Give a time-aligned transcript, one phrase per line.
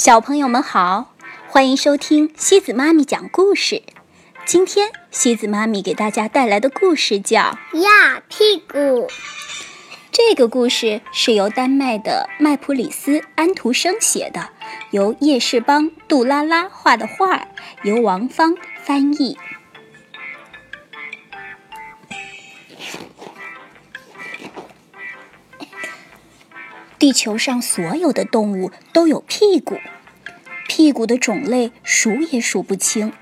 [0.00, 1.12] 小朋友们好，
[1.46, 3.82] 欢迎收听西子妈咪讲故事。
[4.46, 8.78] 今天西子妈咪给大家带来的故事叫《呀屁股》。
[10.10, 14.48] 这个故事是由丹麦的麦普里斯·安徒生写的，
[14.90, 17.48] 由叶世邦、杜拉拉画的画，
[17.82, 19.36] 由王芳翻译。
[27.00, 29.78] 地球上所有的动物都有屁股，
[30.68, 33.14] 屁股的种类数也数不清。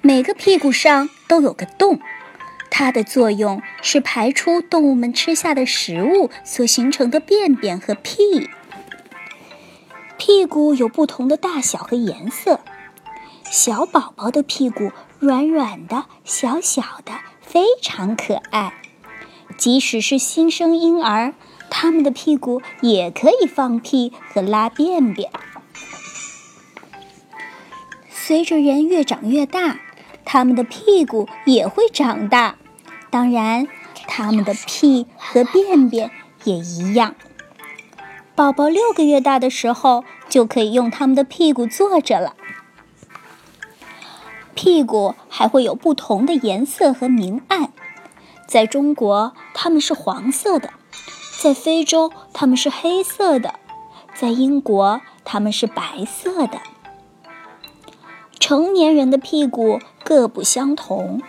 [0.00, 1.98] 每个屁股上都有个洞，
[2.70, 8.48] 它的作用是排出动物们吃下的食物所形成的便便和屁。
[10.16, 12.60] 屁股有不同的大小和颜色，
[13.50, 18.74] 小宝宝的屁股软软的、小小的，非常可爱。
[19.58, 21.34] 即使是新生婴儿。
[21.74, 25.30] 他们的屁股也可以放屁和拉便便。
[28.10, 29.80] 随着人越长越大，
[30.22, 32.56] 他们的屁股也会长大，
[33.08, 33.66] 当然，
[34.06, 36.10] 他们的屁和便便
[36.44, 37.14] 也一样。
[38.34, 42.34] 宝宝六个月大的时候，就可以用他们的屁股坐着了。
[44.54, 47.72] 屁股还会有不同的颜色和明暗，
[48.46, 50.70] 在中国，它们是黄色的。
[51.42, 53.54] 在非洲，它们是黑色的；
[54.14, 56.60] 在英国，它们是白色的。
[58.38, 61.20] 成年人的屁股各不相同，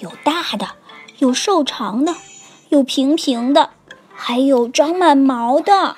[0.00, 0.70] 有大的，
[1.18, 2.16] 有瘦长的，
[2.70, 3.70] 有平平的，
[4.12, 5.94] 还有长满毛的。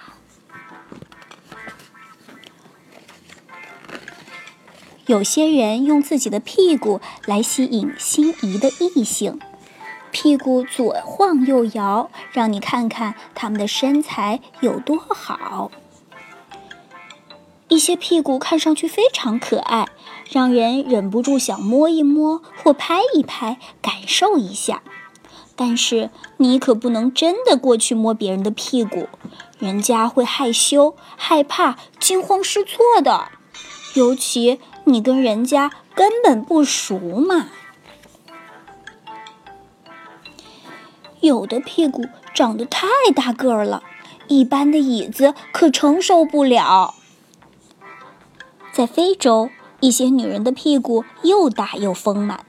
[5.07, 9.41] 有些人用自己的屁股来吸引心仪的异性。
[10.19, 15.71] 屁股左晃右摇，让你看看他们的身材有多好。
[17.69, 19.87] 一些屁股看上去非常可爱，
[20.31, 24.81] 让人忍不住想摸一摸或拍一拍，感受一下。
[25.55, 29.11] 但是你可不能真的过去摸别人的屁股，
[29.59, 33.29] 人家会害羞、害怕、惊慌失措的。
[33.93, 37.49] 尤其你跟人家根本不熟嘛。
[41.21, 42.05] 有的屁股
[42.35, 43.83] 长得太大个儿了，
[44.29, 46.95] 一般的椅子可承受不了。
[48.73, 49.49] 在非洲，
[49.81, 52.45] 一些女人的屁股又大又丰满，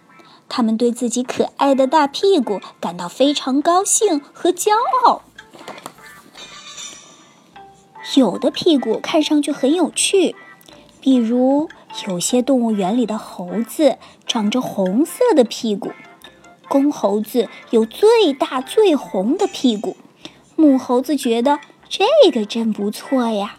[0.50, 4.72] 她们对自己可爱的大屁股感到非常高兴和骄
[5.06, 5.22] 傲。
[8.16, 10.36] 有的屁股看上去很有趣，
[11.02, 11.70] 比如
[12.08, 15.92] 有些动物园里的猴子长着红色的屁股。
[16.68, 19.98] 公猴子有最大最红的屁股，
[20.56, 23.58] 母猴子觉得这个真不错呀。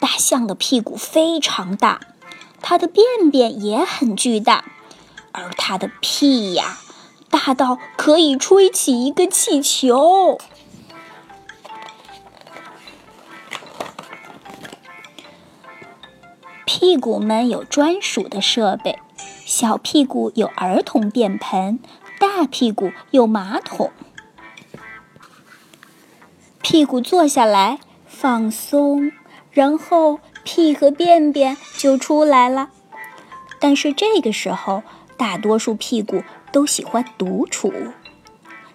[0.00, 2.00] 大象的屁股非常大，
[2.60, 4.64] 它的便便也很巨大，
[5.32, 6.78] 而它的屁呀，
[7.30, 10.38] 大到可以吹起一个气球。
[16.66, 18.98] 屁股们有专属的设备。
[19.56, 21.78] 小屁股有儿童便盆，
[22.18, 23.92] 大屁股有马桶。
[26.60, 29.12] 屁股坐下来放松，
[29.52, 32.70] 然后屁和便便就出来了。
[33.60, 34.82] 但是这个时候，
[35.16, 37.72] 大多数屁股都喜欢独处。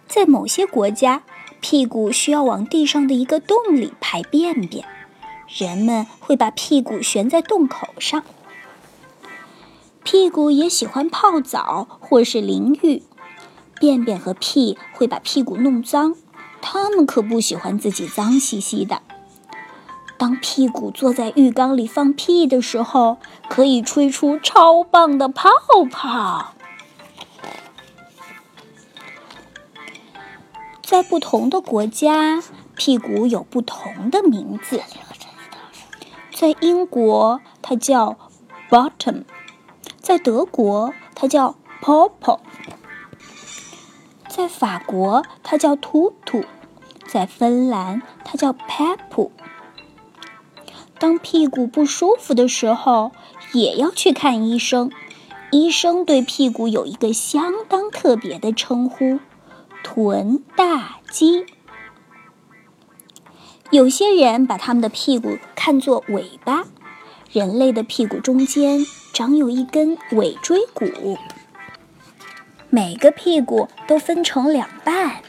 [0.07, 1.23] 在某些国家，
[1.59, 4.85] 屁股需要往地上的一个洞里排便便，
[5.49, 8.23] 人们会把屁股悬在洞口上。
[10.03, 13.03] 屁股也喜欢泡澡或是淋浴，
[13.79, 16.15] 便便和屁会把屁股弄脏，
[16.61, 19.01] 它们可不喜欢自己脏兮兮的。
[20.17, 23.17] 当屁股坐在浴缸里放屁的时候，
[23.47, 25.49] 可以吹出超棒的泡
[25.89, 26.53] 泡。
[30.81, 32.43] 在不同的国家，
[32.75, 34.81] 屁股有不同的名字。
[36.33, 38.17] 在英国，它叫
[38.69, 39.23] bottom。
[40.09, 42.39] 在德国，它叫 popo；
[44.27, 46.45] 在法国，它叫 tutu；
[47.05, 49.29] 在芬兰，它叫 pepu。
[50.97, 53.11] 当屁股不舒服的时候，
[53.53, 54.89] 也要去看医生。
[55.51, 59.19] 医生对屁股有一个相当特别的称呼——
[59.85, 61.45] 臀大肌。
[63.69, 66.63] 有些人把他们的屁股看作尾巴。
[67.31, 68.83] 人类的屁股中间
[69.13, 71.17] 长有一根尾椎骨，
[72.69, 75.21] 每个屁股都分成两半。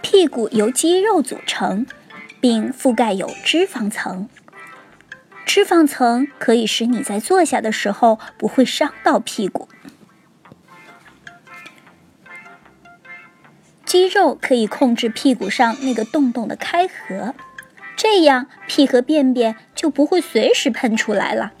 [0.00, 1.86] 屁股由肌肉组成，
[2.40, 4.28] 并覆盖有脂肪层。
[5.44, 9.68] 脂肪层可以使你在坐下的时候不会伤到屁股。
[13.84, 17.34] 肌肉可以控制屁股上那个洞洞的开合，
[18.02, 21.52] 这样屁和便便就不会随时喷出来了。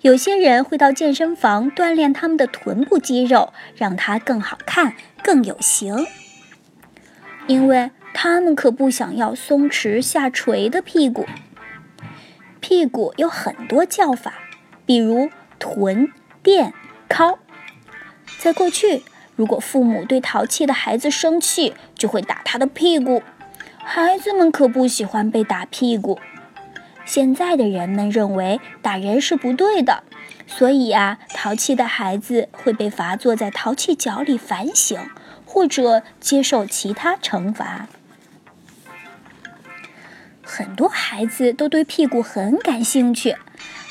[0.00, 6.08] 有些人会到健身房锻炼他们的臀部肌肉，让它更好看、更有型，
[7.46, 11.24] 因为他们可不想要松弛下垂的屁股。
[12.58, 14.34] 屁股有很多叫法，
[14.84, 15.30] 比如
[15.60, 16.12] 臀、
[16.42, 16.74] 垫、
[17.08, 17.38] 尻。
[18.40, 19.04] 在过去，
[19.36, 23.22] 如果父母对淘气的孩子生气，就会打他的屁股。
[23.84, 26.18] 孩子们可不喜欢被打屁股。
[27.04, 30.02] 现在的人们认为打人是不对的，
[30.46, 34.98] 所以啊，淘气的孩子会被罚坐在淘气角里反省，
[35.44, 37.86] 或者接受其他惩罚。
[40.42, 43.36] 很多孩子都对屁股很感兴趣，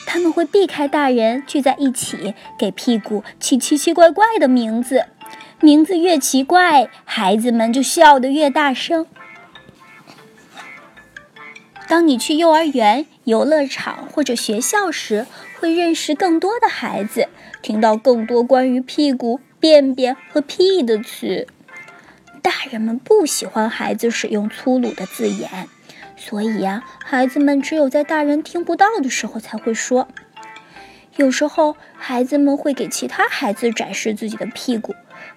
[0.08, 5.06] 他们会避开大人聚在一起，给屁股起奇奇怪怪的名字。
[5.60, 9.06] 名字越奇怪，孩子们就笑得越大声。
[11.88, 15.26] 当你去幼儿园、游乐场或者学校时，
[15.60, 17.28] 会认识更多的孩子，
[17.62, 21.48] 听到更多关于屁股、便便和屁的词。
[22.42, 25.68] 大人们不喜欢孩子使用粗鲁的字眼。
[26.16, 30.08] 所以呀，孩子们只有在大人听不到的时候才会说。
[31.18, 34.96] 有时候，孩子们会给其他孩子展示自己的屁股，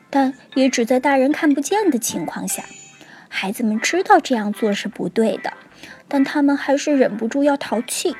[0.08, 2.64] 但也只在大人看不见的情况下。
[3.28, 5.52] 孩子们知道这样做是不对的，
[6.08, 8.16] 但他们还是忍不住要淘气。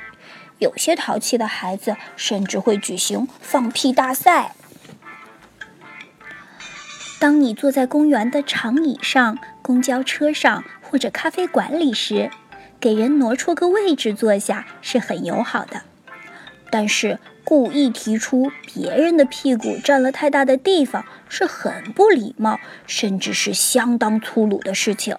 [0.59, 4.55] 有些淘气的孩子甚至会举行放屁大赛。
[7.19, 12.31] 当你坐在公园的长椅上、公交车上或者咖啡馆里时，
[12.79, 15.81] 给人挪出个位置坐下是很友好的，
[16.71, 25.15] 但是故意提出别人的屁股占了太大的地方是很不礼貌，甚至是相当粗鲁的事情。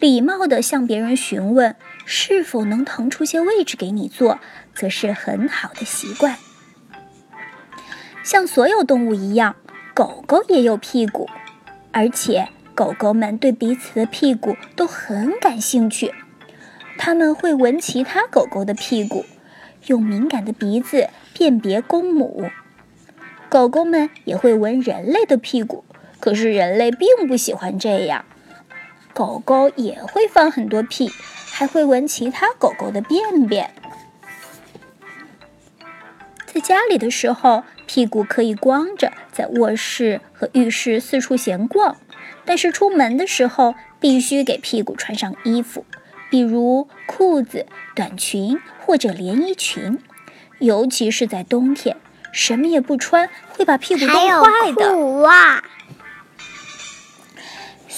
[0.00, 1.76] 礼貌地向别人询问
[2.06, 4.40] 是否能腾出些位置给你坐，
[4.74, 6.38] 则是很好的习惯。
[8.22, 9.56] 像所有动物一样，
[9.94, 11.28] 狗狗也有屁股，
[11.92, 16.14] 而且狗狗们对彼此的屁股都很感兴趣。
[16.96, 19.26] 他们会闻其他狗狗的屁股，
[19.86, 22.50] 用敏感的鼻子辨别公母。
[23.50, 25.84] 狗狗们也会闻人类的屁股，
[26.20, 28.24] 可是人类并不喜欢这样。
[29.20, 31.10] 狗狗也会放很多屁，
[31.52, 33.70] 还会闻其他狗狗的便便。
[36.46, 41.98] 在家里的时候，屁股可以光着在卧室和浴室四处闲逛，
[42.46, 45.84] 但是出门的时候必须给屁股穿上衣服。
[46.30, 49.98] 比如裤子、短裙或者连衣裙，
[50.60, 51.98] 尤其是在冬天，
[52.32, 54.94] 什么也不穿会把屁股冻坏的。
[54.94, 55.62] 裤袜。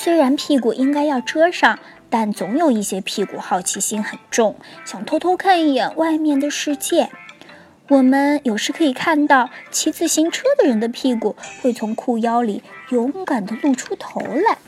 [0.05, 1.79] 虽然屁股应该要遮上，
[2.11, 7.09] 但总有一些屁股好奇心很重，想偷偷看一眼外面的世界。
[7.87, 14.59] 我们有时可以看到骑自行车的人的屁股会从裤腰里勇敢地露出头来。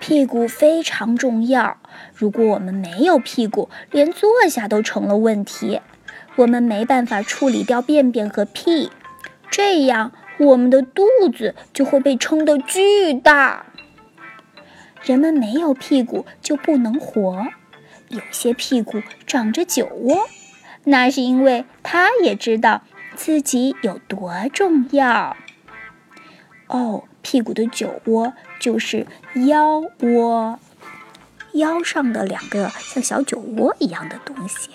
[0.00, 1.76] 屁股非常重要。
[2.14, 5.82] 如果我们没有屁股，连坐下都成了问题。
[6.36, 8.90] 我们没办法处理掉便便和屁，
[9.50, 13.66] 这样我们的肚子就会被撑得巨大。
[15.02, 17.46] 人们没有屁股就不能活。
[18.08, 20.28] 有些屁股长着酒窝，
[20.84, 22.82] 那是因为他也知道
[23.14, 25.36] 自己有多重要。
[26.66, 27.04] 哦。
[27.22, 29.04] 屁股的酒窝就是
[29.48, 30.60] 腰窝，
[31.54, 34.70] 腰上的两个像小酒窝一样的东西。